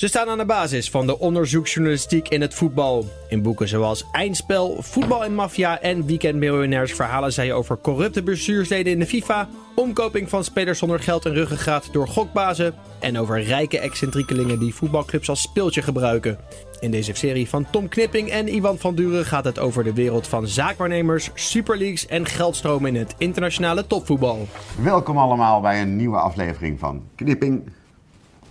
[0.00, 3.06] Ze staan aan de basis van de onderzoeksjournalistiek in het voetbal.
[3.28, 8.98] In boeken zoals Eindspel, Voetbal en Mafia en Weekendmiljonairs verhalen zij over corrupte bestuursleden in
[8.98, 14.58] de FIFA, omkoping van spelers zonder geld en ruggengraat door gokbazen en over rijke excentriekelingen
[14.58, 16.38] die voetbalclubs als speeltje gebruiken.
[16.78, 20.26] In deze serie van Tom Knipping en Iwan van Duren gaat het over de wereld
[20.26, 24.48] van zaakwaarnemers, superleagues en geldstromen in het internationale topvoetbal.
[24.82, 27.62] Welkom allemaal bij een nieuwe aflevering van Knipping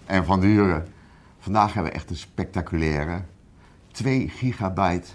[0.05, 0.97] en Van Duren.
[1.39, 3.21] Vandaag hebben we echt een spectaculaire
[3.91, 5.07] 2 gigabyte,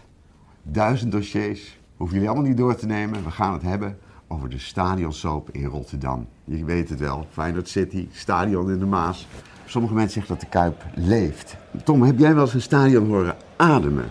[0.63, 1.79] 1000 dossiers.
[1.97, 3.25] Hoeven jullie allemaal niet door te nemen.
[3.25, 3.99] We gaan het hebben
[4.29, 6.27] over de stadionsoap in Rotterdam.
[6.45, 9.29] Je weet het wel, Feyenoord City, stadion in de Maas.
[9.65, 11.57] Sommige mensen zeggen dat de Kuip leeft.
[11.85, 14.11] Tom, heb jij wel eens een stadion horen ademen?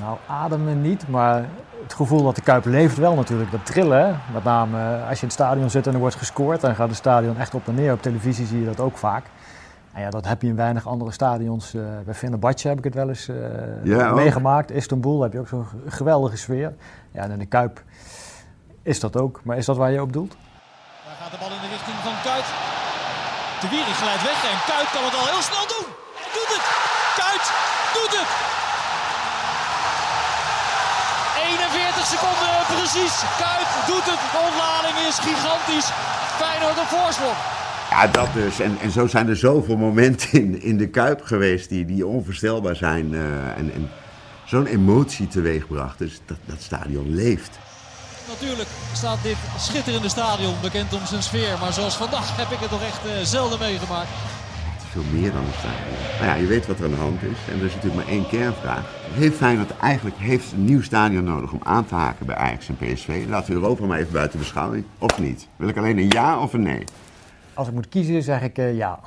[0.00, 1.48] Nou, ademen niet, maar
[1.82, 3.50] het gevoel dat de Kuip leeft wel natuurlijk.
[3.50, 6.60] Dat trillen, met name eh, als je in het stadion zit en er wordt gescoord,
[6.60, 7.92] dan gaat het stadion echt op en neer.
[7.92, 9.24] Op televisie zie je dat ook vaak.
[9.92, 11.74] En ja, dat heb je in weinig andere stadions.
[11.74, 13.36] Uh, bij Fenerbahce heb ik het wel eens uh,
[13.84, 14.70] ja, meegemaakt.
[14.70, 16.74] Istanbul heb je ook zo'n geweldige sfeer.
[17.12, 17.82] Ja, en in de Kuip
[18.82, 19.40] is dat ook.
[19.44, 20.36] Maar is dat waar je op doelt?
[21.04, 22.46] Daar gaat de bal in de richting van Kuit.
[23.60, 25.86] De Wierig glijdt weg en Kuit kan het al heel snel doen.
[26.20, 26.64] Hij doet het!
[27.20, 27.44] Kuit
[27.96, 28.30] doet het!
[31.38, 33.14] 41 seconden precies.
[33.44, 34.20] Kuit doet het.
[34.34, 35.88] De ontlading is gigantisch.
[36.40, 37.38] Feyenoord een voorsprong.
[37.90, 38.60] Ja, dat dus.
[38.60, 42.76] En, en zo zijn er zoveel momenten in, in de Kuip geweest die, die onvoorstelbaar
[42.76, 43.12] zijn.
[43.12, 43.90] Uh, en, en
[44.44, 45.98] zo'n emotie teweegbracht.
[45.98, 47.58] Dus dat, dat stadion leeft.
[48.28, 51.56] Natuurlijk staat dit schitterende stadion bekend om zijn sfeer.
[51.60, 54.08] Maar zoals vandaag heb ik het toch echt uh, zelden meegemaakt.
[54.08, 56.18] Het is veel meer dan een stadion.
[56.18, 57.52] Nou ja, je weet wat er aan de hand is.
[57.52, 58.84] En er is natuurlijk maar één kernvraag.
[59.12, 62.76] Heeft Feyenoord eigenlijk heeft een nieuw stadion nodig om aan te haken bij Ajax en
[62.76, 63.24] PSV?
[63.28, 64.84] Laten we Europa maar even buiten beschouwing.
[64.98, 65.48] Of niet?
[65.56, 66.84] Wil ik alleen een ja of een nee?
[67.58, 69.00] Als ik moet kiezen, zeg ik uh, ja.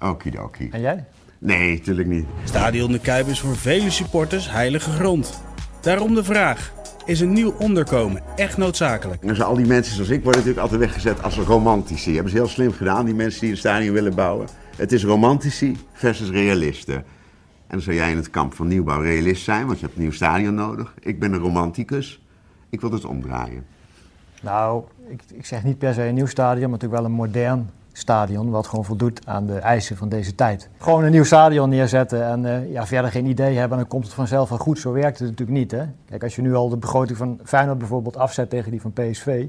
[0.00, 0.68] Okidoki.
[0.72, 1.04] En jij?
[1.38, 2.26] Nee, natuurlijk niet.
[2.44, 5.42] Stadion de Kuip is voor vele supporters heilige grond.
[5.80, 6.72] Daarom de vraag:
[7.04, 9.22] is een nieuw onderkomen echt noodzakelijk?
[9.22, 12.14] Dus al die mensen zoals ik worden natuurlijk altijd weggezet als romantici.
[12.14, 14.48] Hebben ze heel slim gedaan, die mensen die een stadion willen bouwen.
[14.76, 16.94] Het is romantici versus realisten.
[16.94, 17.04] En
[17.68, 20.12] dan zou jij in het kamp van nieuwbouw realist zijn, want je hebt een nieuw
[20.12, 20.94] stadion nodig.
[21.00, 22.22] Ik ben een romanticus.
[22.70, 23.66] Ik wil het omdraaien.
[24.42, 27.70] Nou, ik, ik, zeg niet per se een nieuw stadion, maar natuurlijk wel een modern
[27.92, 28.50] stadion.
[28.50, 30.68] Wat gewoon voldoet aan de eisen van deze tijd.
[30.78, 33.78] Gewoon een nieuw stadion neerzetten en uh, ja, verder geen idee hebben.
[33.78, 34.78] dan komt het vanzelf wel goed.
[34.78, 35.70] Zo werkt het natuurlijk niet.
[35.70, 35.84] Hè?
[36.08, 39.46] Kijk, als je nu al de begroting van Feyenoord bijvoorbeeld afzet tegen die van PSV.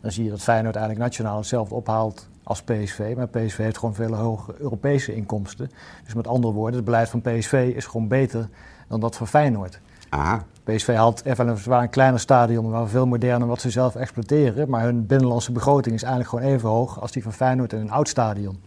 [0.00, 3.12] Dan zie je dat Feyenoord eigenlijk nationaal hetzelfde ophaalt als PSV.
[3.16, 5.70] Maar PSV heeft gewoon veel hogere Europese inkomsten.
[6.04, 8.48] Dus met andere woorden, het beleid van PSV is gewoon beter
[8.88, 9.80] dan dat van Feyenoord.
[10.08, 10.44] Aha.
[10.64, 14.68] PSV had even een kleiner stadion, maar veel moderner wat ze zelf exploiteren.
[14.68, 17.90] Maar hun binnenlandse begroting is eigenlijk gewoon even hoog als die van Feyenoord in een
[17.90, 18.60] oud stadion.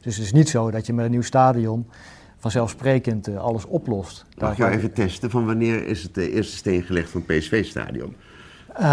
[0.00, 1.86] Dus het is niet zo dat je met een nieuw stadion
[2.38, 4.24] vanzelfsprekend uh, alles oplost.
[4.38, 7.38] Mag ik jou even testen van wanneer is het de eerste steen gelegd van het
[7.38, 8.16] PSV-stadion?
[8.80, 8.84] Uh,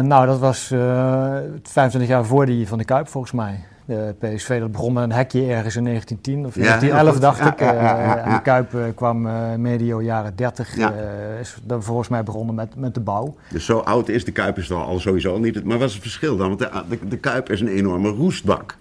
[0.00, 3.64] nou, dat was uh, eh, 25 jaar voor die van de Kuip volgens mij.
[3.86, 7.60] De PSV dat begon met een hekje ergens in 1910 of 1911 dacht ik.
[7.60, 9.28] En de Kuip kwam
[9.60, 10.76] medio jaren 30.
[11.40, 13.36] is dan volgens mij begonnen met, met de bouw.
[13.50, 15.64] Dus zo oud is de Kuip is al sowieso niet.
[15.64, 16.48] Maar wat is het verschil dan?
[16.48, 18.76] Want de, de, de Kuip is een enorme roestbak.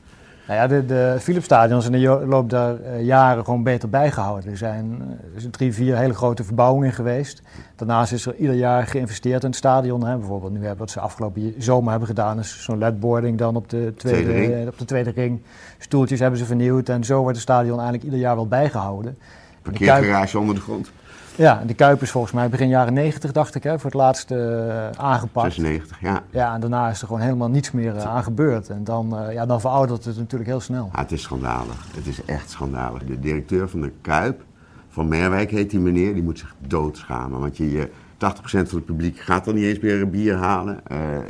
[0.47, 4.51] Nou ja, de, de Philipsstadions in de loop der uh, jaren gewoon beter bijgehouden.
[4.51, 5.01] Er zijn,
[5.35, 7.41] er zijn drie, vier hele grote verbouwingen geweest.
[7.75, 10.05] Daarnaast is er ieder jaar geïnvesteerd in het stadion.
[10.05, 10.17] Hè.
[10.17, 13.93] Bijvoorbeeld nu hebben wat ze afgelopen zomer hebben gedaan, is zo'n ledboarding dan op de,
[13.97, 14.67] tweede, tweede ring.
[14.67, 15.41] op de tweede ring.
[15.77, 19.17] Stoeltjes hebben ze vernieuwd en zo wordt het stadion eigenlijk ieder jaar wel bijgehouden.
[19.61, 20.91] Parkeergarage onder de grond.
[21.37, 24.31] Ja, de Kuip is volgens mij begin jaren 90, dacht ik, hè, voor het laatst
[24.31, 25.53] uh, aangepakt.
[25.53, 26.23] 96, ja.
[26.29, 28.69] Ja, en daarna is er gewoon helemaal niets meer uh, aan gebeurd.
[28.69, 30.89] En dan, uh, ja, dan veroudert het natuurlijk heel snel.
[30.93, 31.85] Ja, het is schandalig.
[31.95, 33.03] Het is echt schandalig.
[33.03, 34.43] De directeur van de Kuip,
[34.89, 37.39] van Merwijk heet die meneer, die moet zich doodschamen.
[37.39, 37.87] Want je, je 80%
[38.17, 40.79] van het publiek gaat dan niet eens meer een bier halen.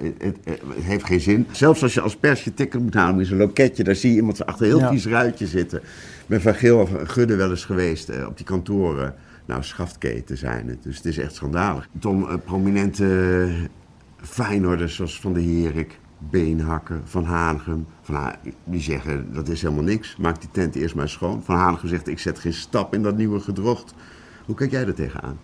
[0.01, 1.47] Het, het, het, heeft geen zin.
[1.51, 4.15] Zelfs als je als pers je ticket moet halen met zo'n loketje, daar zie je
[4.15, 4.89] iemand achter heel ja.
[4.89, 5.79] vies ruitje zitten.
[5.79, 9.15] Ik ben van Geel of Gudde wel eens geweest op die kantoren.
[9.45, 10.83] Nou, schaftketen zijn het.
[10.83, 11.87] Dus het is echt schandalig.
[11.99, 13.49] Tom, uh, prominente
[14.17, 17.85] Feyenoorders zoals Van de Herik, Beenhakker, Van Hanegem.
[18.01, 18.33] Van
[18.63, 20.15] die zeggen dat is helemaal niks.
[20.15, 21.43] Maak die tent eerst maar schoon.
[21.43, 23.93] Van Hanegem zegt ik zet geen stap in dat nieuwe gedrocht.
[24.45, 25.39] Hoe kijk jij er tegenaan?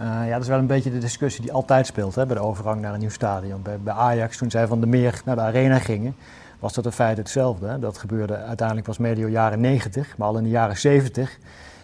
[0.00, 2.42] Uh, ja, dat is wel een beetje de discussie die altijd speelt hè, bij de
[2.42, 3.62] overgang naar een nieuw stadion.
[3.62, 6.14] Bij, Ajax, toen zij van de Meer naar de Arena gingen,
[6.58, 7.78] was dat in feite hetzelfde.
[7.78, 11.38] Dat gebeurde uiteindelijk was medio jaren 90, maar al in de jaren 70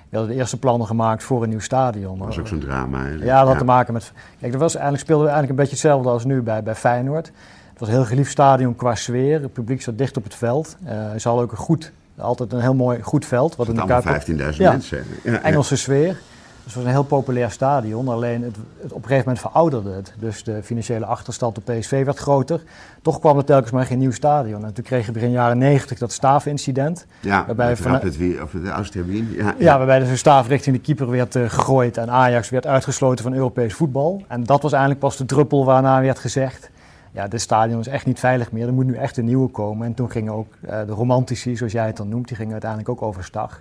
[0.08, 2.18] we hadden de eerste plannen gemaakt voor een nieuw stadion.
[2.18, 3.04] Dat was ook zo'n drama.
[3.04, 3.10] Hè?
[3.10, 4.12] Ja, dat had te maken met.
[4.40, 7.26] Kijk, dat was eigenlijk speelde eigenlijk een beetje hetzelfde als nu bij, bij Feyenoord.
[7.70, 9.42] Het was een heel geliefd stadion qua sfeer.
[9.42, 10.76] Het publiek zat dicht op het veld.
[10.84, 13.56] Uh, ze hadden ook een goed Altijd een heel mooi, goed veld.
[13.56, 14.26] Wat in de Kuip...
[14.28, 15.04] 15.000 ja, mensen.
[15.22, 16.18] Ja, Engelse sfeer.
[16.66, 20.14] Het was een heel populair stadion, alleen het, het, op een gegeven moment verouderde het.
[20.18, 22.62] Dus de financiële achterstand op PSV werd groter.
[23.02, 24.64] Toch kwam er telkens maar geen nieuw stadion.
[24.64, 27.06] En toen kreeg je begin jaren 90 dat staafincident.
[27.20, 28.04] Ja, waarbij van, het,
[28.42, 28.50] of
[28.90, 29.36] de.
[29.36, 32.66] Ja, ja, waarbij dus een staaf richting de keeper werd uh, gegooid en Ajax werd
[32.66, 34.22] uitgesloten van Europees voetbal.
[34.28, 36.70] En dat was eigenlijk pas de druppel waarna werd gezegd...
[37.12, 39.86] Ja, dit stadion is echt niet veilig meer, er moet nu echt een nieuwe komen.
[39.86, 42.90] En toen gingen ook uh, de romantici, zoals jij het dan noemt, die gingen uiteindelijk
[42.90, 43.60] ook overstag.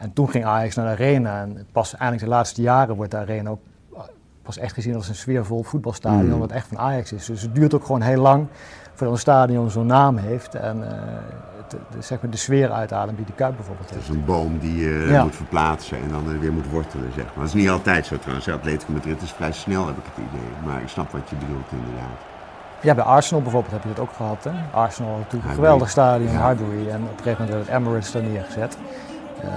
[0.00, 1.40] En toen ging Ajax naar de arena.
[1.40, 3.60] En pas eigenlijk de laatste jaren wordt de arena ook
[3.94, 4.00] eh,
[4.42, 6.38] pas echt gezien als een sfeervol voetbalstadion, mm.
[6.38, 7.26] wat echt van Ajax is.
[7.26, 8.46] Dus het duurt ook gewoon heel lang
[8.94, 10.54] voordat een stadion zo'n naam heeft.
[10.54, 10.88] En uh,
[11.68, 14.06] de, de, zeg maar de sfeer uitademt die de Kuip bijvoorbeeld heeft.
[14.06, 15.22] Het is een boom die je uh, ja.
[15.22, 17.34] moet verplaatsen en dan weer moet wortelen, zeg maar.
[17.34, 18.48] Dat is niet altijd zo trouwens.
[18.48, 20.48] Atletico Madrid is vrij snel, heb ik het idee.
[20.64, 22.18] Maar ik snap wat je bedoelt inderdaad.
[22.80, 24.44] Ja, bij Arsenal bijvoorbeeld heb je dat ook gehad.
[24.44, 24.50] Hè?
[24.72, 26.48] Arsenal had natuurlijk een geweldig stadion, ja.
[26.48, 26.88] Highbury.
[26.88, 28.78] En op een gegeven moment werd het Emirates daar neergezet.
[29.44, 29.50] Uh,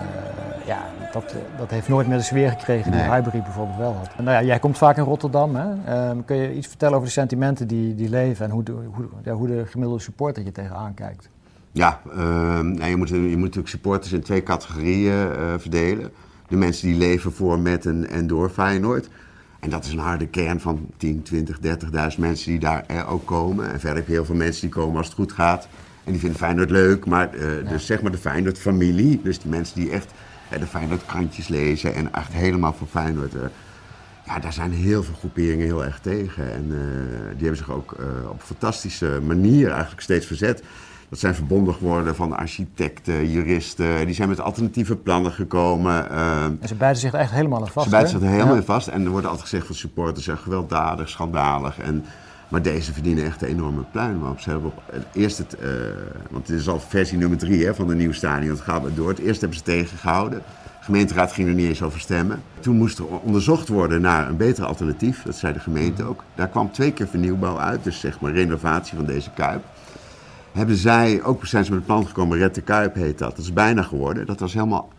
[0.66, 3.12] ja, dat, dat heeft nooit meer de sfeer gekregen die nee.
[3.12, 4.10] Highbury bijvoorbeeld wel had.
[4.18, 5.56] Nou ja, jij komt vaak in Rotterdam.
[5.56, 6.10] Hè?
[6.10, 9.06] Um, kun je iets vertellen over de sentimenten die, die leven en hoe de, hoe,
[9.24, 11.30] ja, hoe de gemiddelde supporter je tegenaan kijkt?
[11.72, 12.16] Ja, uh,
[12.60, 16.12] nou, je, moet, je moet natuurlijk supporters in twee categorieën uh, verdelen.
[16.48, 19.10] De mensen die leven voor, met en, en door Feyenoord.
[19.60, 21.60] En dat is een harde kern van 10, 20,
[22.14, 23.72] 30.000 mensen die daar ook komen.
[23.72, 25.68] En verder heb je heel veel mensen die komen als het goed gaat.
[26.04, 27.70] En die vinden Feyenoord leuk, maar uh, ja.
[27.70, 29.22] dus zeg maar de Feyenoord-familie.
[29.24, 30.12] Dus die mensen die echt
[30.54, 33.34] uh, de Feyenoord-krantjes lezen en echt helemaal voor Feyenoord...
[33.34, 33.42] Uh,
[34.26, 36.54] ja, daar zijn heel veel groeperingen heel erg tegen.
[36.54, 36.68] En
[37.38, 37.96] die hebben zich ook
[38.30, 40.64] op fantastische manier eigenlijk steeds verzet.
[41.10, 44.06] Dat zijn verbonden geworden van architecten, juristen.
[44.06, 46.10] Die zijn met alternatieve plannen gekomen.
[46.10, 47.86] en ze bijten zich er echt helemaal aan vast.
[47.86, 48.88] Ze bijten zich er helemaal in vast.
[48.88, 51.80] En er wordt altijd gezegd van supporters zijn gewelddadig, schandalig.
[51.80, 52.06] En
[52.54, 54.40] maar deze verdienen echt een enorme pluim op.
[54.40, 55.70] Ze hebben op het eerst het, uh,
[56.30, 58.94] want dit is al versie nummer drie hè, van de nieuwe stadion, het gaat maar
[58.94, 59.10] door.
[59.10, 60.40] Het eerst hebben ze tegengehouden.
[60.64, 62.42] De gemeenteraad ging er niet eens over stemmen.
[62.60, 66.24] Toen moest er onderzocht worden naar een beter alternatief, dat zei de gemeente ook.
[66.36, 69.64] Daar kwam twee keer vernieuwbouw uit, dus zeg maar renovatie van deze kuip.
[70.52, 73.36] Hebben zij, ook ze met het plan gekomen, Red de Kuip heet dat.
[73.36, 74.26] Dat is bijna geworden.
[74.26, 74.90] Dat was helemaal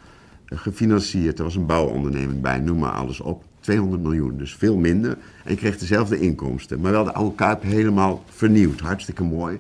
[0.45, 1.39] gefinancierd.
[1.39, 3.45] Er was een bouwonderneming bij, noem maar alles op.
[3.65, 5.17] 200 miljoen, dus veel minder.
[5.45, 6.81] En je kreeg dezelfde inkomsten.
[6.81, 8.81] Maar wel de oude Kuip helemaal vernieuwd.
[8.81, 9.59] Hartstikke mooi.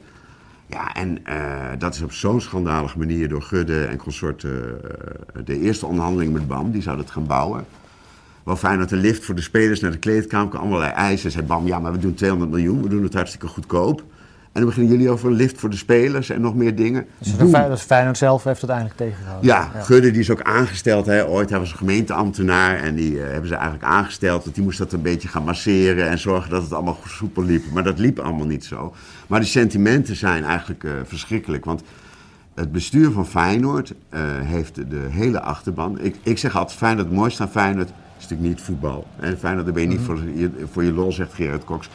[0.66, 4.50] Ja, en uh, dat is op zo'n schandalige manier door Gudde en consorten.
[4.50, 7.64] Uh, de eerste onderhandeling met BAM, die zouden het gaan bouwen.
[8.44, 10.58] Wel fijn dat de lift voor de spelers naar de kleedkamer.
[10.58, 11.30] Allerlei eisen.
[11.30, 12.82] Zei BAM, ja, maar we doen 200 miljoen.
[12.82, 14.02] We doen het hartstikke goedkoop.
[14.54, 17.06] En dan beginnen jullie over een lift voor de spelers en nog meer dingen.
[17.18, 19.46] Dus dat is Feyenoord zelf heeft het eigenlijk tegengehouden.
[19.46, 19.80] Ja, ja.
[19.80, 21.06] Gudde die is ook aangesteld.
[21.06, 21.26] Hè.
[21.26, 24.42] Ooit hij was een gemeenteambtenaar en die uh, hebben ze eigenlijk aangesteld.
[24.42, 27.64] Want die moest dat een beetje gaan masseren en zorgen dat het allemaal soepel liep.
[27.72, 28.94] Maar dat liep allemaal niet zo.
[29.26, 31.64] Maar de sentimenten zijn eigenlijk uh, verschrikkelijk.
[31.64, 31.82] Want
[32.54, 36.00] het bestuur van Feyenoord uh, heeft de hele achterban.
[36.00, 39.06] Ik, ik zeg altijd, Feyenoord, het mooiste aan Feyenoord is natuurlijk niet voetbal.
[39.20, 41.88] En Feyenoord, daar ben je niet voor je, voor je lol, zegt Gerard Cox.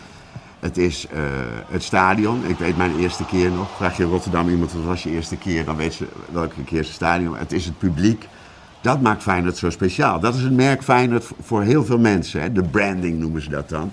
[0.59, 1.19] Het is uh,
[1.67, 2.45] het stadion.
[2.45, 3.69] Ik weet mijn eerste keer nog.
[3.75, 6.79] Vraag je in Rotterdam iemand wat was je eerste keer, dan weet ze welke keer
[6.79, 7.38] het stadion.
[7.38, 8.27] Het is het publiek.
[8.81, 10.19] Dat maakt Feyenoord zo speciaal.
[10.19, 12.41] Dat is het merk Feyenoord voor heel veel mensen.
[12.41, 12.51] Hè.
[12.51, 13.91] De branding noemen ze dat dan.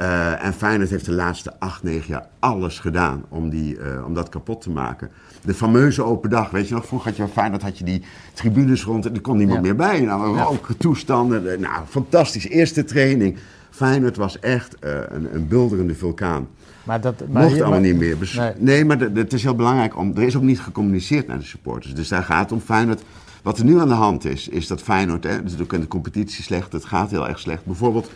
[0.00, 4.14] Uh, en Feyenoord heeft de laatste acht, negen jaar alles gedaan om, die, uh, om
[4.14, 5.10] dat kapot te maken.
[5.44, 8.02] De fameuze open dag, weet je nog, vroeger had je Feyenoord had je die
[8.32, 9.64] tribunes rond en er kon niemand ja.
[9.64, 10.00] meer bij.
[10.00, 10.48] Nou, ja.
[10.78, 12.48] toestanden, nou, fantastisch.
[12.48, 13.38] Eerste training.
[13.78, 16.48] Feyenoord was echt uh, een, een bulderende vulkaan.
[16.82, 18.16] Maar dat maar mocht allemaal maar, niet meer.
[18.36, 20.16] Nee, nee maar het is heel belangrijk om.
[20.16, 21.94] Er is ook niet gecommuniceerd naar de supporters.
[21.94, 23.02] Dus daar gaat het om Feyenoord.
[23.42, 25.24] Wat er nu aan de hand is, is dat Feyenoord.
[25.24, 26.72] Hè, dus ook in de competitie slecht.
[26.72, 27.64] Het gaat heel erg slecht.
[27.64, 28.10] Bijvoorbeeld.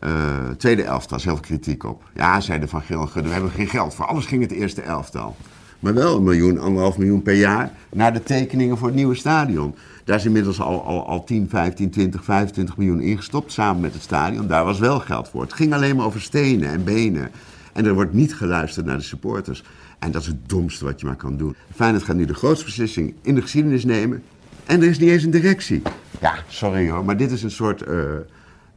[0.00, 0.10] Uh,
[0.58, 2.02] tweede elftal, zelf kritiek op.
[2.14, 4.06] Ja, zeiden Van Geel we hebben geen geld voor.
[4.06, 5.36] Alles ging het eerste elftal.
[5.82, 9.74] Maar wel een miljoen, anderhalf miljoen per jaar naar de tekeningen voor het nieuwe stadion.
[10.04, 14.02] Daar is inmiddels al, al, al 10, 15, 20, 25 miljoen ingestopt samen met het
[14.02, 14.46] stadion.
[14.46, 15.42] Daar was wel geld voor.
[15.42, 17.30] Het ging alleen maar over stenen en benen.
[17.72, 19.64] En er wordt niet geluisterd naar de supporters.
[19.98, 21.56] En dat is het domste wat je maar kan doen.
[21.74, 24.22] Feyenoord gaat nu de grootste beslissing in de geschiedenis nemen.
[24.64, 25.82] En er is niet eens een directie.
[26.20, 28.02] Ja, sorry hoor, maar dit is een soort uh,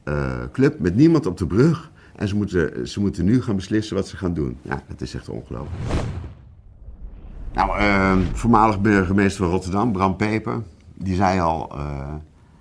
[0.06, 1.92] uh, club met niemand op de brug.
[2.16, 4.58] En ze moeten, ze moeten nu gaan beslissen wat ze gaan doen.
[4.62, 5.74] Ja, dat is echt ongelooflijk.
[7.56, 10.62] Nou, uh, voormalig burgemeester van Rotterdam, Bram Peper,
[10.94, 12.14] die zei al, uh,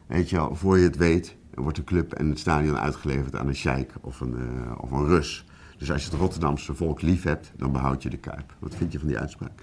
[0.06, 3.54] weet je voor je het weet, wordt de club en het stadion uitgeleverd aan een
[3.54, 5.46] sheik of een, uh, of een Rus.
[5.78, 8.54] Dus als je het Rotterdamse volk lief hebt, dan behoud je de Kuip.
[8.58, 9.50] Wat vind je van die uitspraak?
[9.50, 9.58] Um,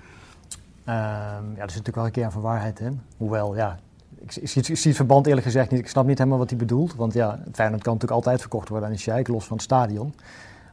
[0.85, 3.01] ja, er zit natuurlijk wel een keer van waarheid in.
[3.17, 3.79] Hoewel, ja,
[4.19, 5.79] ik, zie het verband eerlijk gezegd niet.
[5.79, 6.95] Ik snap niet helemaal wat hij bedoelt.
[6.95, 10.13] Want ja, Feyenoord kan natuurlijk altijd verkocht worden aan een sheik, los van het stadion.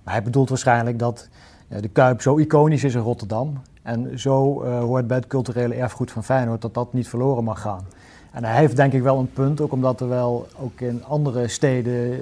[0.05, 1.29] Maar hij bedoelt waarschijnlijk dat
[1.69, 3.61] uh, de Kuip zo iconisch is in Rotterdam.
[3.88, 7.61] En zo uh, hoort bij het culturele erfgoed van Feyenoord dat dat niet verloren mag
[7.61, 7.87] gaan.
[8.30, 11.49] En hij heeft denk ik wel een punt, ook omdat er wel, ook in andere
[11.49, 12.21] steden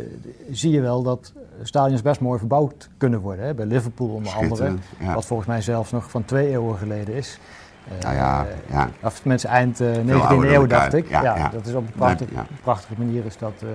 [0.51, 1.33] zie je wel dat
[1.63, 3.45] stadions best mooi verbouwd kunnen worden.
[3.45, 3.55] Hè?
[3.55, 4.75] Bij Liverpool onder andere,
[5.15, 7.39] wat volgens mij zelfs nog van twee eeuwen geleden is.
[8.01, 8.89] Ja, ja, ja.
[9.03, 11.09] Of mensen eind uh, 19e eeuw, dacht ik.
[11.09, 13.71] Ja, dat is op een prachtige, prachtige manier is dat uh,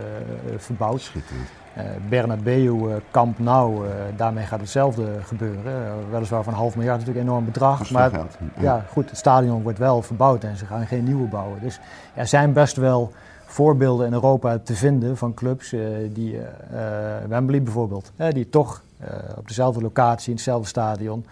[0.58, 1.02] verbouwd.
[1.02, 1.50] Schitterend.
[1.78, 6.10] Uh, Bernabeu, uh, Camp Nou, uh, daarmee gaat hetzelfde gebeuren.
[6.10, 7.92] weliswaar van een half miljard natuurlijk een enorm bedrag.
[7.92, 8.38] Maar geld.
[8.60, 8.86] ja.
[8.90, 11.60] goed, het stadion wordt wel verbouwd en ze gaan geen nieuwe bouwen.
[11.62, 11.80] Dus
[12.14, 13.12] er zijn best wel
[13.46, 15.76] voorbeelden in Europa te vinden van clubs,
[16.10, 16.40] die,
[17.28, 18.84] Wembley bijvoorbeeld, die toch
[19.38, 21.26] op dezelfde locatie, in hetzelfde stadion,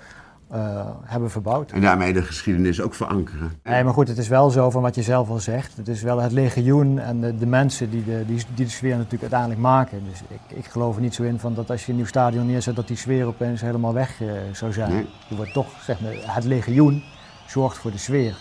[0.53, 1.71] uh, hebben verbouwd.
[1.71, 3.51] En daarmee de geschiedenis ook verankeren.
[3.63, 5.77] Nee, maar goed, het is wel zo van wat je zelf al zegt.
[5.77, 8.95] Het is wel het legioen en de, de mensen die de, die, die de sfeer
[8.95, 10.03] natuurlijk uiteindelijk maken.
[10.09, 12.45] Dus ik, ik geloof er niet zo in van dat als je een nieuw stadion
[12.45, 14.91] neerzet, dat die sfeer opeens helemaal weg uh, zou zijn.
[14.91, 15.07] Nee.
[15.27, 17.03] Je wordt toch, zeg maar, het legioen
[17.47, 18.37] zorgt voor de sfeer.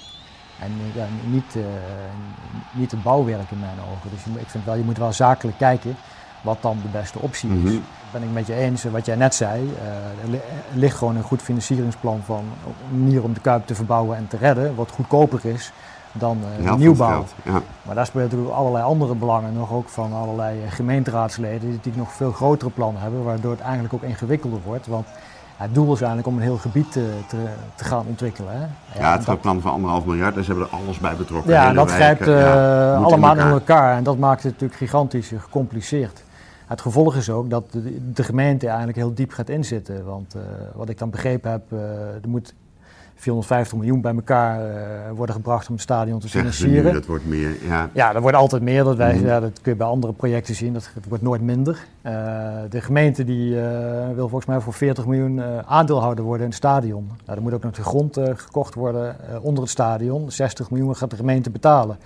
[0.61, 1.63] En ja, niet, uh,
[2.73, 4.11] niet het bouwwerk in mijn ogen.
[4.11, 5.97] Dus ik vind wel, je moet wel zakelijk kijken
[6.49, 7.55] wat dan de beste optie is.
[7.57, 7.83] Mm -hmm.
[8.13, 10.41] Ben ik met je eens, wat jij net zei, uh, er
[10.75, 12.45] ligt gewoon een goed financieringsplan van
[12.91, 15.73] een manier om de Kuip te verbouwen en te redden, wat goedkoper is
[16.13, 17.25] dan uh, nieuwbouw.
[17.43, 17.61] ja.
[17.83, 22.33] Maar daar spelen natuurlijk allerlei andere belangen nog, ook van allerlei gemeenteraadsleden die nog veel
[22.33, 24.87] grotere plannen hebben, waardoor het eigenlijk ook ingewikkelder wordt.
[24.87, 25.07] Want
[25.57, 27.37] het doel is eigenlijk om een heel gebied te, te,
[27.75, 28.53] te gaan ontwikkelen.
[28.53, 28.61] Hè?
[28.61, 29.41] Ja, ja het dat...
[29.41, 31.53] plan van anderhalf miljard, dus ze hebben er alles bij betrokken.
[31.53, 33.47] Ja, dat grijpt uh, allemaal in elkaar.
[33.47, 36.23] in elkaar en dat maakt het natuurlijk gigantisch gecompliceerd.
[36.69, 40.05] Het gevolg is ook dat de, de gemeente eigenlijk heel diep gaat inzitten.
[40.05, 40.43] Want uh,
[40.75, 41.81] wat ik dan begrepen heb, uh,
[42.23, 42.55] er moet
[43.15, 44.77] 450 miljoen bij elkaar uh,
[45.15, 46.85] worden gebracht om het stadion te financieren.
[46.85, 47.91] Nu, dat wordt meer, ja.
[47.93, 48.85] Ja, dat wordt altijd meer.
[48.85, 49.27] Dat, wij, mm.
[49.27, 50.73] ja, dat kun je bij andere projecten zien.
[50.73, 51.87] Dat, het wordt nooit minder.
[52.71, 53.55] de gemeente die
[54.15, 57.11] wil volgens mij voor 40 miljoen aandeelhouder worden in het stadion.
[57.25, 60.31] Nou, er moet ook nog de grond gekocht worden onder het stadion.
[60.31, 61.99] 60 miljoen gaat de gemeente betalen.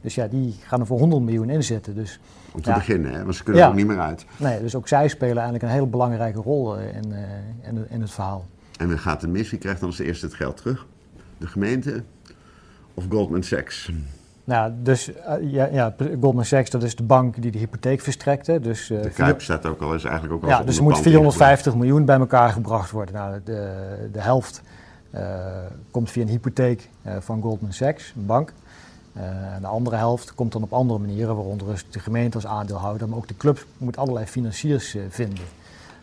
[0.00, 1.94] Dus ja, die gaan er voor 100 miljoen inzetten.
[1.94, 2.20] Dus,
[2.52, 3.22] Om te beginnen, hè?
[3.22, 3.66] want ze kunnen ja.
[3.68, 4.26] er ook niet meer uit.
[4.36, 7.14] Nee, dus ook zij spelen eigenlijk een hele belangrijke rol in,
[7.62, 8.46] in, in het verhaal.
[8.78, 9.50] En wie gaat er mis?
[9.50, 10.86] Wie krijgt dan als eerste het geld terug?
[11.38, 12.02] De gemeente
[12.94, 13.90] of Goldman Sachs?
[14.44, 18.60] Nou, dus uh, ja, ja, Goldman Sachs, dat is de bank die de hypotheek verstrekte.
[18.60, 20.98] Dus, uh, de Kuip staat ook al, is eigenlijk ook al Ja, dus er moet
[20.98, 23.14] 450 miljoen bij elkaar gebracht worden.
[23.14, 23.72] Nou, de,
[24.12, 24.62] de helft
[25.14, 25.20] uh,
[25.90, 26.88] komt via een hypotheek
[27.18, 28.52] van Goldman Sachs, een bank.
[29.16, 29.22] Uh,
[29.60, 33.18] de andere helft komt dan op andere manieren, waaronder dus de gemeente als aandeelhouder, maar
[33.18, 35.44] ook de club moet allerlei financiers uh, vinden.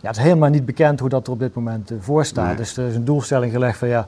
[0.02, 2.48] Ja, het is helemaal niet bekend hoe dat er op dit moment uh, voor staat.
[2.48, 2.56] Nee.
[2.56, 4.08] Dus er is een doelstelling gelegd van ja,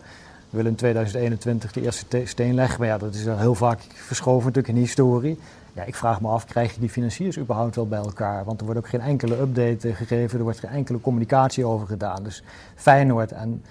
[0.50, 2.80] we willen in 2021 de eerste steen leggen.
[2.80, 5.40] Maar ja, dat is al heel vaak verschoven natuurlijk in de historie.
[5.74, 8.46] Ja, ik vraag me af, krijg je die financiers überhaupt wel bij elkaar?
[8.46, 12.24] Want er wordt ook geen enkele update gegeven, er wordt geen enkele communicatie over gedaan.
[12.24, 12.44] Dus
[12.76, 13.64] Feyenoord en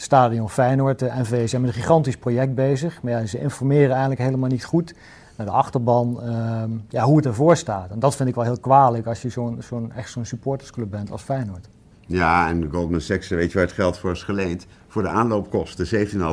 [0.00, 3.02] Stadion Feyenoord, de NV, zijn met een gigantisch project bezig.
[3.02, 4.94] Maar ja, ze informeren eigenlijk helemaal niet goed
[5.36, 7.90] naar de achterban uh, ja, hoe het ervoor staat.
[7.90, 11.22] En dat vind ik wel heel kwalijk als je zo'n, echt zo'n supportersclub bent als
[11.22, 11.68] Feyenoord.
[12.06, 14.66] Ja, en Goldman Sachs, weet je waar het geld voor is geleend?
[14.90, 15.90] Voor de aanloopkosten, 17,5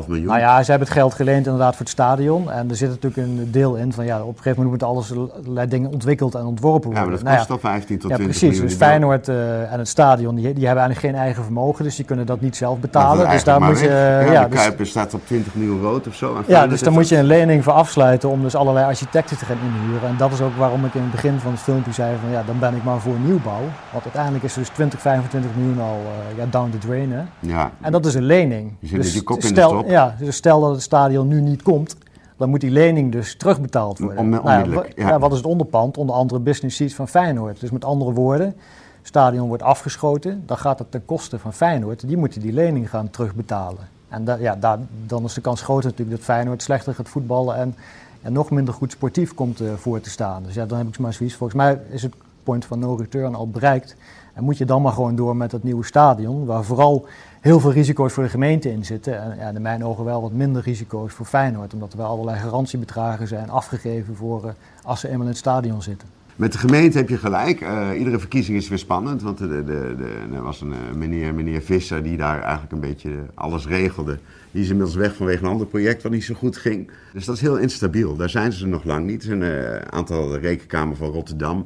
[0.07, 0.25] miljoen.
[0.25, 2.51] Nou ja, ze hebben het geld geleend inderdaad voor het stadion.
[2.51, 5.11] En er zit natuurlijk een deel in van ja, op een gegeven moment moet alles
[5.11, 6.99] allerlei dingen ontwikkeld en ontworpen worden.
[6.99, 8.41] Ja, maar dat nou kost al 15 tot ja, 20 precies.
[8.41, 8.67] miljoen.
[8.67, 12.05] Dus Feyenoord uh, en het stadion, die, die hebben eigenlijk geen eigen vermogen, dus die
[12.05, 13.29] kunnen dat niet zelf betalen.
[13.29, 13.87] Dus daar moet je...
[13.87, 16.43] ja, ja, de dus, Kuiper staat op 20 miljoen rood of zo.
[16.47, 19.57] ja, dus daar moet je een lening voor afsluiten om dus allerlei architecten te gaan
[19.65, 20.09] inhuren.
[20.09, 22.43] En dat is ook waarom ik in het begin van het filmpje zei van ja,
[22.45, 23.63] dan ben ik maar voor nieuwbouw.
[23.91, 27.11] Want uiteindelijk is er dus 20, 25 miljoen al uh, ja, down the drain.
[27.11, 27.21] Hè?
[27.39, 27.71] Ja.
[27.81, 28.44] En dat is een lening.
[28.79, 29.89] Je zit dus die kop in stel, de.
[29.89, 31.95] Ja, dus stel dat het stadion nu niet komt,
[32.37, 34.17] dan moet die lening dus terugbetaald worden.
[34.19, 35.19] Om, Nou ja, ja.
[35.19, 35.97] wat is het onderpand?
[35.97, 37.59] Onder andere business seats van Feyenoord.
[37.59, 42.07] Dus met andere woorden, het stadion wordt afgeschoten, dan gaat het ten koste van Feyenoord.
[42.07, 43.87] Die moeten die lening gaan terugbetalen.
[44.09, 47.55] En da- ja, daar, dan is de kans groter natuurlijk dat Feyenoord slechter gaat voetballen
[47.55, 47.75] en,
[48.21, 50.43] en nog minder goed sportief komt eh, voor te staan.
[50.43, 51.35] Dus ja, dan heb ik maar zoiets.
[51.35, 53.95] Volgens mij is het point van no return al bereikt.
[54.33, 57.05] En moet je dan maar gewoon door met dat nieuwe stadion, waar vooral
[57.45, 59.21] heel veel risico's voor de gemeente in zitten.
[59.21, 62.37] En ja, in mijn ogen wel wat minder risico's voor Feyenoord, omdat er wel allerlei
[62.39, 66.07] garantiebedragen zijn afgegeven voor eh, als ze eenmaal in het stadion zitten.
[66.35, 67.61] Met de gemeente heb je gelijk.
[67.61, 69.21] Eh, iedere verkiezing is weer spannend.
[69.21, 72.79] Want de, de, de, er was een eh, meneer, meneer Visser die daar eigenlijk een
[72.79, 74.19] beetje alles regelde.
[74.51, 76.91] Die is inmiddels weg vanwege een ander project wat niet zo goed ging.
[77.13, 78.15] Dus dat is heel instabiel.
[78.15, 79.21] Daar zijn ze nog lang niet.
[79.21, 81.65] Er zijn een aantal rekenkamer van Rotterdam.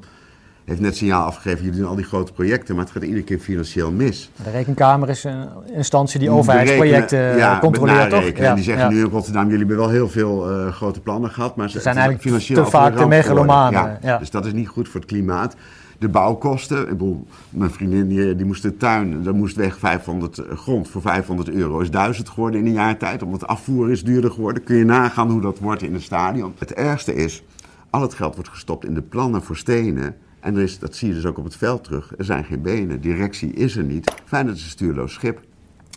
[0.70, 3.40] Heeft net signaal afgegeven, jullie doen al die grote projecten, maar het gaat iedere keer
[3.40, 4.32] financieel mis.
[4.44, 8.10] De rekenkamer is een instantie die overheidsprojecten ja, controleert, toch?
[8.10, 8.50] benarekenen.
[8.50, 11.56] En die zeggen nu in Rotterdam, jullie hebben wel heel veel eh, grote plannen gehad,
[11.56, 14.18] maar ze zijn eigenlijk financieel te vaak de megalomanen, Ja, ja.
[14.18, 15.56] Dus dat is niet goed voor het klimaat.
[16.00, 20.42] De bouwkosten, ik bedoel, mijn vriendin die, die moest de tuin, daar moest weg 500
[20.56, 21.80] grond voor 500 euro.
[21.80, 24.64] Is 1000 geworden in een jaar tijd, omdat afvoer is duurder geworden.
[24.64, 26.54] Kun je nagaan hoe dat wordt in een stadion.
[26.58, 27.44] Het ergste is,
[27.90, 30.16] al het geld wordt gestopt in de plannen voor stenen.
[30.40, 32.14] En er is, dat zie je dus ook op het veld terug.
[32.18, 34.14] Er zijn geen benen, directie is er niet.
[34.26, 35.42] Feyenoord is een stuurloos schip.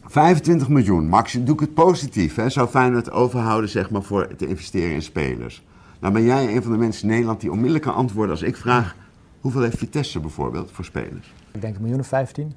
[0.07, 4.47] 25 miljoen, max, doe ik het positief, hè, zou Feyenoord overhouden zeg maar, voor te
[4.47, 5.63] investeren in spelers.
[6.01, 8.57] Nou ben jij een van de mensen in Nederland die onmiddellijk kan antwoorden als ik
[8.57, 8.97] vraag...
[9.41, 11.33] hoeveel heeft Vitesse bijvoorbeeld voor spelers?
[11.53, 12.53] Ik denk een miljoen of 15.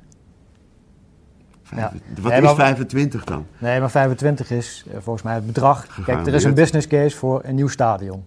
[1.64, 1.92] Vijf- Ja.
[2.22, 3.46] Wat Nee, is maar- 25 dan?
[3.58, 5.88] Nee, maar 25 is eh, volgens mij het bedrag.
[6.06, 8.24] Kijk, er is een business case voor een nieuw stadion.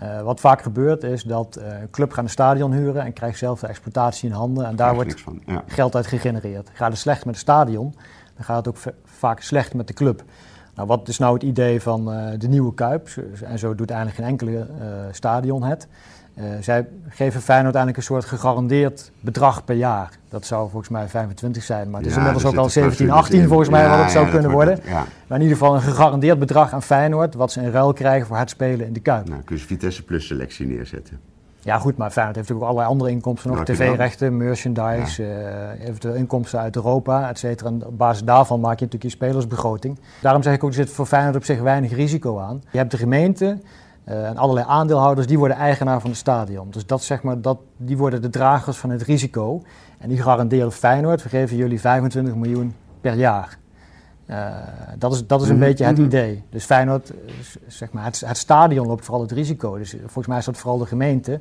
[0.00, 3.38] Eh, wat vaak gebeurt is dat eh, een club gaat een stadion huren en krijgt
[3.38, 4.66] zelf de exploitatie in handen.
[4.66, 5.42] En daar wordt niks van.
[5.46, 5.64] Ja.
[5.66, 6.70] geld uit gegenereerd.
[6.72, 7.94] Gaat het slecht met het stadion,
[8.34, 10.24] dan gaat het ook vaak slecht met de club.
[10.80, 13.08] Nou, wat is nou het idee van eh, de nieuwe Kuip?
[13.44, 15.88] En zo doet eigenlijk geen enkele eh, stadion het.
[16.34, 20.10] Eh, zij geven Feyenoord eigenlijk een soort gegarandeerd bedrag per jaar.
[20.28, 22.82] Dat zou volgens mij 25 zijn, maar het is Ja, inmiddels er ook al zitten
[22.92, 23.48] 17, clausules 18 in.
[23.48, 24.74] volgens mij Ja, wat het zou ja, kunnen worden.
[24.74, 24.84] het,
[25.26, 28.36] Maar in ieder geval een gegarandeerd bedrag aan Feyenoord, wat ze in ruil krijgen voor
[28.36, 29.28] het spelen in de Kuip.
[29.28, 31.20] nou kun je Vitesse Plus selectie neerzetten.
[31.62, 33.62] Ja goed, maar Feyenoord heeft natuurlijk ook allerlei andere inkomsten nog.
[33.64, 33.74] Dan?
[33.76, 37.68] TV-rechten, merchandise, eh, eventueel inkomsten uit Europa, et cetera.
[37.68, 39.98] En op basis daarvan maak je natuurlijk je spelersbegroting.
[40.20, 42.62] Daarom zeg ik ook, er zit voor Feyenoord op zich weinig risico aan.
[42.70, 43.58] Je hebt de gemeente
[44.10, 46.70] en allerlei aandeelhouders, die worden eigenaar van het stadion.
[46.70, 49.62] Dus dat, zeg maar, dat, die worden de dragers van het risico.
[49.98, 53.58] En die garanderen Feyenoord, we geven jullie 25 miljoen per jaar.
[54.26, 54.46] Eh,
[54.98, 56.06] dat is, dat is een Mhm, beetje het mhm.
[56.06, 56.42] idee.
[56.50, 57.16] Dus Feyenoord, eh,
[57.66, 59.78] zeg maar, het, het stadion loopt vooral het risico.
[59.78, 61.40] Dus eh, volgens mij is dat vooral de gemeente eh,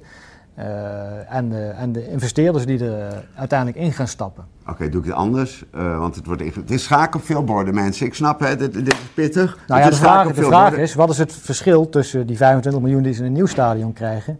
[1.29, 4.45] en, de, en de investeerders die er eh, uiteindelijk in gaan stappen.
[4.67, 7.73] Oké, doe ik het anders, eh, want het, wordt het is schaak op veel borden
[7.73, 8.05] mensen.
[8.05, 9.57] Ik snap het, dit, dit is pittig.
[9.67, 13.03] Nou ja, de vraag, de vraag is, wat is het verschil tussen die 25 miljoen
[13.03, 14.39] die ze in een nieuw stadion krijgen...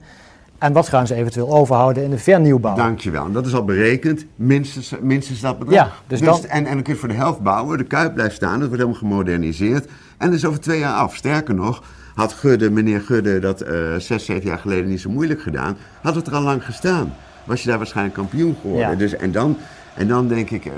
[0.58, 2.76] en wat gaan ze eventueel overhouden in de vernieuwbouw?
[2.76, 3.26] Dankjewel.
[3.26, 4.26] En dat is al berekend.
[4.36, 5.76] Minstens, minstens dat bedrag.
[5.76, 7.78] Ja, dus dan- en, en dan kun je voor de helft bouwen.
[7.78, 8.52] De Kuip blijft staan.
[8.52, 9.86] Het wordt helemaal gemoderniseerd.
[10.18, 11.16] En dat is over twee jaar af.
[11.16, 11.84] Sterker nog,
[12.20, 15.78] had Gudde, meneer Gudde dat eh, zes, zeven jaar geleden niet zo moeilijk gedaan.
[16.02, 17.14] Had het er al lang gestaan.
[17.46, 18.90] Was je daar waarschijnlijk kampioen geworden.
[18.90, 18.96] Ja.
[18.96, 19.58] Dus, en, dan,
[19.96, 20.72] en dan denk ik, eh,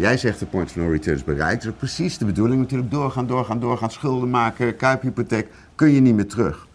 [0.00, 1.62] jij zegt de point of no return is bereikt.
[1.62, 2.90] Dat is precies de bedoeling natuurlijk.
[2.90, 3.90] Doorgaan, doorgaan, doorgaan.
[3.90, 5.48] Schulden maken, Kuiphypotheek.
[5.74, 6.66] Kun je niet meer terug.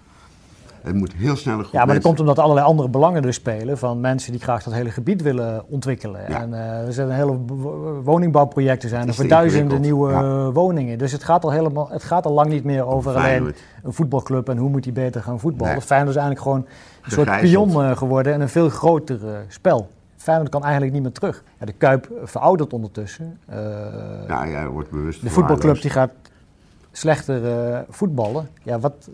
[0.88, 3.78] Het moet heel snel een Ja, maar dat komt omdat allerlei andere belangen dus spelen
[3.78, 6.22] van mensen die graag dat hele gebied willen ontwikkelen.
[6.30, 6.42] Ja.
[6.42, 10.22] En eh, er zijn hele wo- woningbouwprojecten zijn er duizenden nieuwe ja.
[10.22, 10.98] eh, woningen.
[10.98, 14.50] Dus het gaat al helemaal, het gaat al lang niet meer over alleen een voetbalclub
[14.50, 15.74] en hoe moet die beter gaan voetballen.
[15.74, 15.82] Nee.
[15.82, 16.66] Feyenoord is eigenlijk gewoon
[17.04, 19.88] een soort pion eh, geworden en een veel groter spel.
[20.18, 21.44] Feyenoord kan eigenlijk niet meer terug.
[21.60, 23.40] Ja, de Kuip veroudert ondertussen.
[23.46, 23.58] Eh,
[24.28, 26.12] Ja, jij wordt bewust de voetbalclub die gaat
[26.92, 27.42] slechter
[27.90, 28.48] voetballen.
[28.64, 29.10] Ja, wat,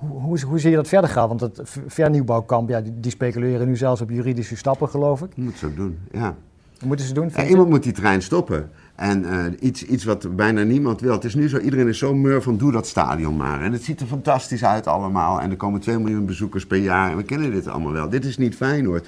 [0.00, 1.28] hoe, hoe, hoe zie je dat verder gaan?
[1.28, 5.30] Want het ver- vernieuwbouwkamp, ja, die, die speculeren nu zelfs op juridische stappen, geloof ik.
[5.34, 6.36] Je moet het ook doen, ja.
[6.84, 7.30] Moeten ze doen?
[7.34, 8.70] Ja, iemand moet die trein stoppen.
[8.94, 11.12] En eh, iets, iets wat bijna niemand wil.
[11.12, 13.62] Het is nu zo, iedereen is zo mur van doe dat stadion maar.
[13.62, 15.40] En het ziet er fantastisch uit allemaal.
[15.40, 17.10] En er komen 2 miljoen bezoekers per jaar.
[17.10, 18.08] En we kennen dit allemaal wel.
[18.08, 19.00] Dit is niet fijn hoor.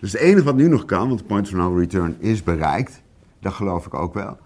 [0.00, 3.00] Dus het enige wat nu nog kan, want de point of no return is bereikt.
[3.40, 4.36] Dat geloof ik ook wel.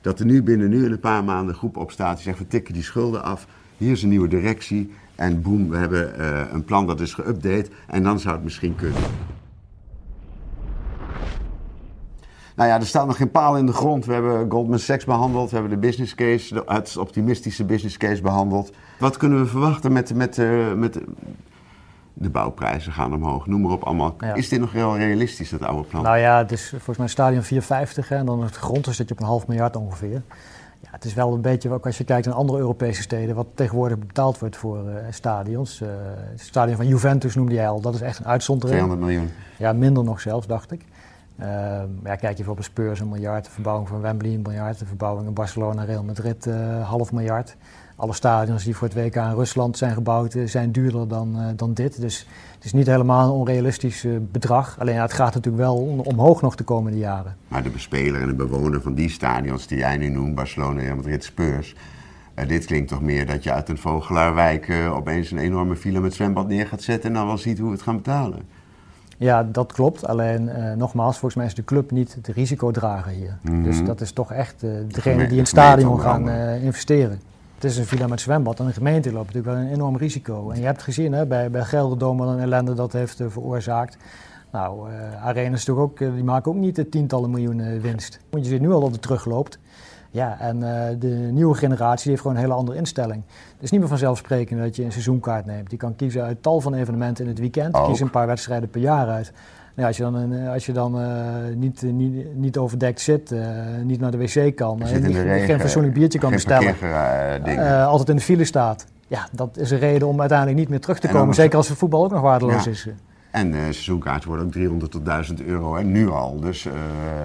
[0.00, 2.46] Dat er nu binnen nu in een paar maanden een groep opstaat die zegt we
[2.46, 3.46] tikken die schulden af.
[3.76, 4.92] Hier is een nieuwe directie.
[5.14, 7.70] En boem, we hebben eh, een plan dat is geüpdate.
[7.86, 9.00] En dan zou het misschien kunnen.
[12.56, 14.04] Nou ja, er staat nog geen paal in de grond.
[14.04, 18.22] We hebben Goldman Sachs behandeld, we hebben de business case, de, het optimistische business case
[18.22, 18.72] behandeld.
[18.98, 21.00] Wat kunnen we verwachten met, met, eh, met
[22.12, 24.14] de bouwprijzen gaan omhoog, noem maar op allemaal.
[24.18, 24.34] Ja.
[24.34, 26.02] Is dit nog heel realistisch, dat oude plan?
[26.02, 29.08] Nou ja, het is volgens mij stadion 450 hè, en dan het grond dan zit
[29.08, 30.22] je op een half miljard ongeveer.
[30.94, 33.98] Het is wel een beetje, ook als je kijkt naar andere Europese steden, wat tegenwoordig
[33.98, 35.80] betaald wordt voor eh, stadions.
[35.80, 35.88] Eh,
[36.30, 38.78] het stadion van Juventus noemde jij al, dat is echt een uitzondering.
[38.78, 39.30] 200 miljoen.
[39.58, 40.84] Ja, minder nog zelfs, dacht ik.
[41.38, 44.86] Ehm, ja, kijk je bijvoorbeeld Spurs een miljard, de verbouwing van Wembley een miljard, de
[44.86, 47.56] verbouwing in Barcelona, Real Madrid eh half miljard.
[47.96, 51.46] Alle stadions die voor het WK in Rusland zijn gebouwd eh, zijn duurder dan, eh,
[51.56, 52.00] dan dit.
[52.00, 54.76] Dus het is niet helemaal een onrealistisch eh, bedrag.
[54.78, 57.36] Alleen ja, het gaat natuurlijk wel om- omhoog nog de komende jaren.
[57.48, 60.96] Maar de bespeler en de bewoner van die stadions die jij nu noemt, Barcelona, Real
[60.96, 61.74] Madrid, Spurs.
[62.46, 66.48] dit klinkt toch meer dat je uit een Vogelaarwijk opeens een enorme file met zwembad
[66.48, 68.38] neer gaat zetten en dan wel ziet hoe we het gaan betalen.
[69.18, 70.06] Ja, dat klopt.
[70.06, 73.38] Alleen nogmaals, volgens mij is de club niet het risicodrager hier.
[73.42, 73.62] Mhm.
[73.62, 76.28] Dus dat is toch echt degene die in de het stadion gaan
[76.62, 77.20] investeren.
[77.54, 80.50] Het is een villa met zwembad en een gemeente loopt natuurlijk wel een enorm risico.
[80.50, 83.96] En je hebt gezien hè, bij, bij Gelderdoom wat een ellende dat heeft eh, veroorzaakt.
[84.52, 88.20] Nou, uh, arenas toch ook, die maken ook niet de tientallen miljoenen winst.
[88.30, 89.58] Want je ziet nu al dat het terugloopt.
[90.10, 90.60] Ja, en
[90.98, 93.22] de nieuwe generatie heeft gewoon een hele andere instelling.
[93.26, 95.70] Het is niet meer vanzelfsprekend dat je een seizoenkaart neemt.
[95.70, 97.82] Je kan kiezen uit tal van evenementen in het weekend.
[97.86, 99.32] Kies een paar wedstrijden per jaar uit.
[99.74, 101.06] Nou, als je dan, uh, als je dan uh,
[101.54, 103.40] niet, niet, niet overdekt zit, uh,
[103.82, 106.76] niet naar de wc kan, niet, regen, geen fatsoenlijk biertje kan bestellen,
[107.86, 108.86] altijd in de file staat.
[109.06, 111.34] Ja, dat is een reden om uiteindelijk niet meer terug te komen.
[111.34, 112.70] Zeker als het voetbal ook nog waardeloos ja.
[112.70, 112.88] is.
[113.30, 116.40] En uh, seizoenkaarten worden ook 300 tot 1000 euro, en nu al.
[116.40, 116.68] Dus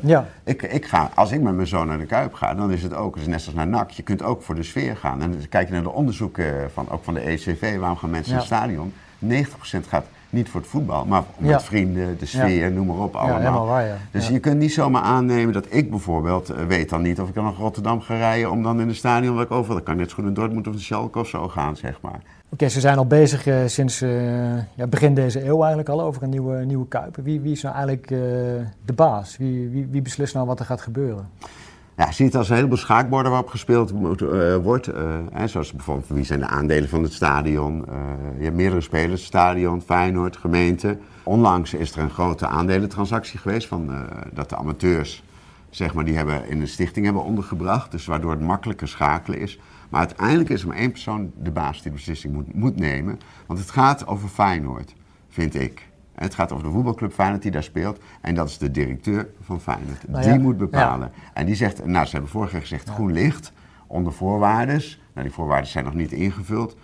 [0.01, 0.25] ja.
[0.43, 2.93] ik, ik ga, als ik met mijn zoon naar de Kuip ga, dan is het
[2.93, 3.89] ook net als naar NAC.
[3.89, 5.21] Je kunt ook voor de sfeer gaan.
[5.21, 8.33] En dan kijk je naar de onderzoeken van, ook van de ECV, waarom gaan mensen
[8.33, 8.39] ja.
[8.39, 8.93] in het stadion?
[9.85, 13.65] 90% gaat niet voor het voetbal, maar met vrienden, de sfeer, noem maar op allemaal.
[13.65, 17.27] Waar, dus je kunt niet zomaar aannemen dat ik bijvoorbeeld uh, weet dan niet of
[17.27, 19.83] ik dan naar Rotterdam ga rijden om dan in het stadion waar ik over, dan
[19.83, 22.21] kan ik net zo goed in Dortmund of de Schalke of zo gaan, zeg maar.
[22.49, 26.23] Oké, ze zijn al bezig uh, sinds uh, ja, begin deze eeuw eigenlijk al over
[26.23, 27.15] een nieuwe, nieuwe Kuip.
[27.23, 28.07] Wie, wie is nou eigenlijk
[28.85, 29.37] de baas?
[29.37, 31.29] Wie, wie, wie beslist nou wat er gaat gebeuren?
[31.99, 34.87] Ja, je ziet het als een heleboel schaakborden waarop gespeeld moet, uh, wordt.
[34.87, 37.85] Uh, hè, zoals bijvoorbeeld wie zijn de aandelen van het stadion.
[37.89, 37.95] Uh,
[38.37, 40.97] je hebt meerdere spelers, stadion, Feyenoord, gemeente.
[41.23, 45.23] Onlangs is er een grote aandelentransactie geweest van dat de amateurs,
[45.69, 47.91] zeg maar, die hebben in een stichting hebben ondergebracht.
[47.91, 49.59] Dus waardoor het makkelijker schakelen is.
[49.89, 53.19] Maar uiteindelijk is er maar één persoon de baas die de beslissing moet, moet nemen.
[53.45, 54.93] Want het gaat over Feyenoord,
[55.29, 55.88] vind ik.
[56.19, 57.99] Het gaat over de voetbalclub Feyenoord die daar speelt.
[58.21, 60.07] En dat is de directeur van Feyenoord.
[60.07, 61.11] Nou die moet bepalen.
[61.33, 63.51] En die zegt, nou ze hebben vorige keer gezegd groen licht,
[63.87, 64.83] onder voorwaarden.
[65.13, 66.75] Nou die voorwaarden zijn nog niet ingevuld.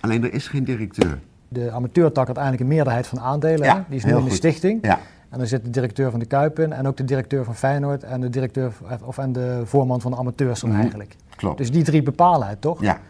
[0.00, 1.18] Alleen er is geen directeur.
[1.48, 3.84] De amateurtak had eigenlijk een meerderheid van aandelen.
[3.88, 4.78] die is nu in de stichting.
[4.82, 4.98] Ja.
[5.28, 8.02] En dan zit de directeur van de Kuip in en ook de directeur van Feyenoord
[8.02, 8.72] en de, directeur,
[9.04, 10.80] of, en de voorman van de amateurs dan mhm.
[10.80, 11.16] eigenlijk.
[11.36, 11.58] Klopt.
[11.58, 12.80] Dus die drie bepalen het, toch?
[12.80, 13.00] Ja.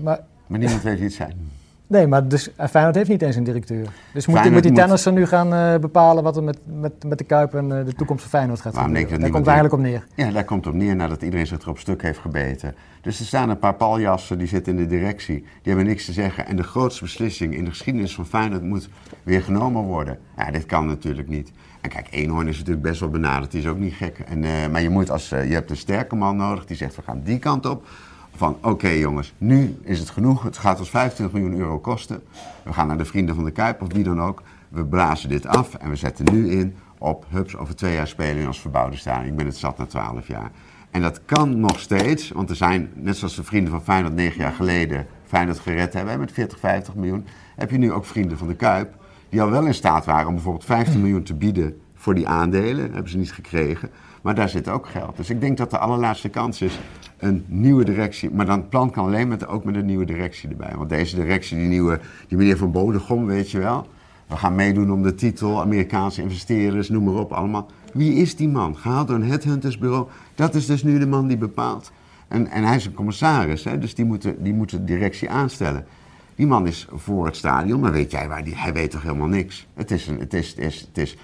[0.00, 1.50] Maar, maar niemand weet wie het zijn.
[1.90, 3.86] Nee, maar dus, eh, Feyenoord heeft niet eens een directeur.
[4.12, 7.24] Dus moet, moet die tennisser nu gaan uh, bepalen wat er met, met, met de
[7.24, 9.08] Kuip en uh, de toekomst van Feyenoord gaat gebeuren?
[9.08, 10.06] Daar komt het eigenlijk op neer.
[10.14, 12.74] Ja, daar komt op neer nadat iedereen zich er op stuk heeft gebeten.
[13.00, 16.12] Dus er staan een paar paljassen, die zitten in de directie, die hebben niks te
[16.12, 16.46] zeggen.
[16.46, 18.88] En de grootste beslissing in de geschiedenis van Feyenoord moet
[19.22, 20.18] weer genomen worden.
[20.36, 21.52] Ja, dit kan natuurlijk niet.
[21.80, 24.18] En kijk, Eenhoorn is natuurlijk best wel benaderd, die is ook niet gek.
[24.18, 27.02] En, uh, maar je, moet als, je hebt een sterke man nodig die zegt, we
[27.02, 27.86] gaan die kant op
[28.34, 30.42] van oké jongens, nu is het genoeg.
[30.42, 32.22] Het gaat ons 25 miljoen euro kosten.
[32.62, 34.42] We gaan naar de vrienden van de Kuip of wie dan ook.
[34.68, 38.40] We blazen dit af en we zetten nu in op hups over twee jaar spelen
[38.40, 39.24] in ons verbouwde staan.
[39.24, 40.50] Ik ben het zat na 12 jaar.
[40.90, 44.40] En dat kan nog steeds, want er zijn, net zoals de vrienden van Feyenoord negen
[44.40, 48.48] jaar geleden Feyenoord gered hebben met 40, 50 miljoen, heb je nu ook vrienden van
[48.48, 48.94] de Kuip
[49.28, 52.92] die al wel in staat waren om bijvoorbeeld 15 miljoen te bieden voor die aandelen.
[52.92, 53.90] hebben ze niet gekregen.
[54.20, 55.16] Maar daar zit ook geld.
[55.16, 56.78] Dus ik denk dat de allerlaatste kans is
[57.18, 58.30] een nieuwe directie.
[58.30, 60.72] Maar dan het plan kan alleen met, ook met een nieuwe directie erbij.
[60.76, 63.86] Want deze directie, die nieuwe, die meneer Van Bodegom, weet je wel.
[64.26, 67.66] We gaan meedoen om de titel, Amerikaanse investeerders, noem maar op, allemaal.
[67.92, 68.76] Wie is die man?
[68.76, 70.08] Gehaald door een headhuntersbureau.
[70.34, 71.92] Dat is dus nu de man die bepaalt.
[72.28, 75.86] En, en hij is een commissaris, hè, dus die moet, die moet de directie aanstellen.
[76.34, 79.28] Die man is voor het stadion, maar weet jij waar die, hij weet toch helemaal
[79.28, 79.66] niks.
[79.74, 81.16] Het is, een, het is, het is, het is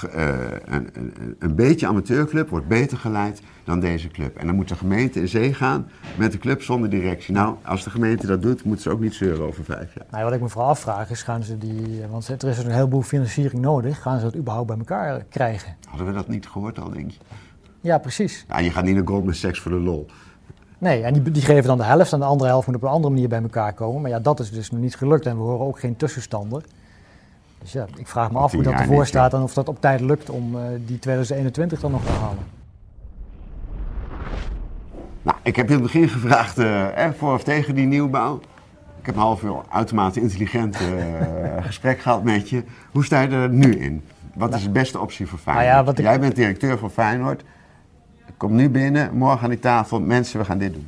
[0.00, 4.36] de, uh, een, een, een, beetje amateurclub wordt beter geleid dan deze club.
[4.36, 7.34] En dan moet de gemeente in zee gaan met de club zonder directie.
[7.34, 10.06] Nou, als de gemeente dat doet, moeten ze ook niet zeuren over vijf jaar.
[10.10, 13.02] Nou, wat ik me vooral afvraag is, gaan ze die, want er is een heleboel
[13.02, 15.76] financiering nodig, gaan ze dat überhaupt bij elkaar krijgen?
[15.88, 17.18] Hadden we dat niet gehoord al, denk je?
[17.80, 18.44] Ja, precies.
[18.48, 20.06] Ja, je gaat niet naar Goldman Sachs voor de lol.
[20.78, 22.88] Nee, en die, die, geven dan de helft en de andere helft moet op een
[22.88, 24.00] andere manier bij elkaar komen.
[24.02, 26.62] Maar ja, dat is dus nog niet gelukt en we horen ook geen tussenstanden.
[27.62, 30.00] Dus ja, ik vraag me af hoe dat ervoor staat en of dat op tijd
[30.00, 32.44] lukt om uh, die 2021 dan nog te halen.
[35.22, 38.40] Nou, ik heb in het begin gevraagd uh, voor of tegen die nieuwbouw.
[39.00, 40.86] Ik heb een half uur uitermate intelligent uh,
[41.66, 42.64] gesprek gehad met je.
[42.90, 44.02] Hoe sta je er nu in?
[44.34, 45.96] Wat nou, is de beste optie voor nou Feyenoord?
[45.96, 47.44] ja, Jij bent directeur van Feyenoord.
[48.36, 50.00] Kom nu binnen, morgen aan die tafel.
[50.00, 50.86] Mensen, we gaan dit doen.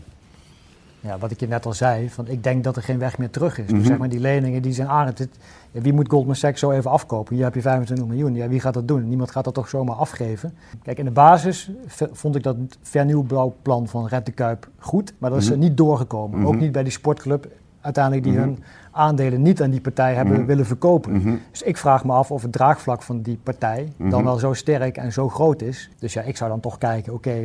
[1.05, 3.31] Ja, wat ik je net al zei, van ik denk dat er geen weg meer
[3.31, 3.67] terug is.
[3.67, 3.87] Dus mhm.
[3.87, 5.27] zeg maar die leningen die zijn aardig.
[5.71, 7.35] wie moet Goldman Sachs zo even afkopen?
[7.35, 8.35] Hier heb je 25 miljoen.
[8.35, 9.09] Ja, wie gaat dat doen?
[9.09, 10.55] Niemand gaat dat toch zomaar afgeven.
[10.83, 11.71] Kijk, in de basis
[12.12, 16.38] vond ik dat vernieuwbouwplan van Red de Kuip goed, maar dat is mm niet doorgekomen.
[16.38, 16.49] Mhm.
[16.49, 17.49] Ook niet bij die sportclub
[17.81, 18.43] uiteindelijk die mhm.
[18.43, 18.59] hun
[18.90, 21.40] aandelen niet aan die partij hebben willen verkopen.
[21.51, 24.97] Dus ik vraag me af of het draagvlak van die partij dan wel zo sterk
[24.97, 25.90] en zo groot is.
[25.99, 27.45] Dus ja, ik zou dan toch kijken, oké, eh,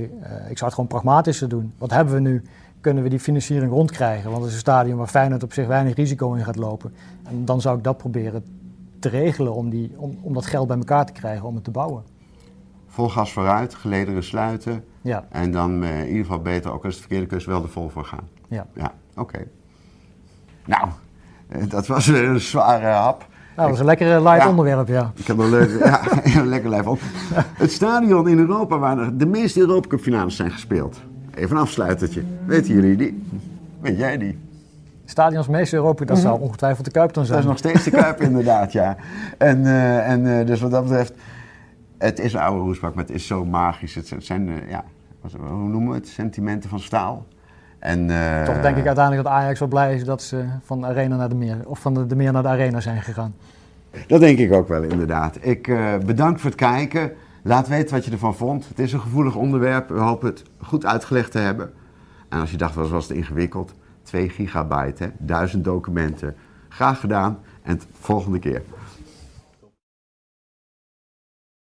[0.49, 1.73] ik zou het gewoon pragmatischer doen.
[1.77, 2.43] Wat hebben we nu?
[2.81, 4.29] Kunnen we die financiering rondkrijgen.
[4.29, 6.93] Want het is een stadion waar Feyenoord op zich weinig risico in gaat lopen.
[7.23, 8.43] En dan zou ik dat proberen
[8.99, 11.71] te regelen om, die, om, om dat geld bij elkaar te krijgen om het te
[11.71, 12.03] bouwen.
[12.87, 14.83] Vol gas vooruit, gelederen sluiten.
[15.01, 15.25] Ja.
[15.29, 17.89] En dan uh, in ieder geval beter, ook als het verkeerde kust, wel er vol
[17.89, 18.27] voor gaan.
[18.47, 18.65] Ja.
[18.75, 19.39] Ja, oké.
[20.65, 20.87] Nou,
[21.47, 23.27] eh, dat was een zware hap.
[23.55, 24.49] dat was een lekker light Ja.
[24.49, 25.11] onderwerp, ja.
[25.15, 26.01] Ik heb een leuk, ja,
[26.39, 26.99] een lekker lijf op.
[27.33, 31.01] Het stadion in Europa waar de meeste Europa Cup finales zijn gespeeld.
[31.39, 32.23] Even een afsluitertje.
[32.45, 33.23] Weten jullie die?
[33.81, 34.37] Weet jij die?
[35.05, 37.33] Stadions meest Europa, dat zou ongetwijfeld de Kuip dan Mhm.
[37.33, 37.55] Dat zijn.
[37.55, 38.95] is nog steeds de Kuip inderdaad, ja.
[39.37, 41.13] En, eh, en eh, dus wat dat betreft,
[41.97, 43.95] het is een oude roesbak, maar het is zo magisch.
[43.95, 44.83] Het zijn, eh, ja,
[45.21, 46.07] wat- hoe noemen we het?
[46.07, 47.25] Sentimenten van staal.
[47.79, 48.07] En,
[48.45, 51.29] Toch denk ik uiteindelijk dat Ajax wel blij is dat ze van de arena naar
[51.29, 53.33] de meer, of van de, de meer naar de arena zijn gegaan.
[54.07, 55.37] Dat denk ik ook wel, inderdaad.
[55.41, 55.71] Ik
[56.05, 57.11] bedank voor het kijken.
[57.43, 58.67] Laat weten wat je ervan vond.
[58.67, 59.89] Het is een gevoelig onderwerp.
[59.89, 61.73] We hopen het goed uitgelegd te hebben.
[62.29, 63.73] En als je dacht, wat was het ingewikkeld?
[64.03, 65.09] 2 gigabyte, hè?
[65.17, 66.35] 1000 documenten.
[66.69, 68.61] Graag gedaan en tot volgende keer.